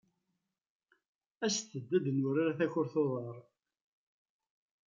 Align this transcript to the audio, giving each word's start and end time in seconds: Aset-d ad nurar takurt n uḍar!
Aset-d 1.45 1.89
ad 1.97 2.05
nurar 2.15 2.49
takurt 2.57 2.93
n 2.97 3.01
uḍar! 3.03 3.35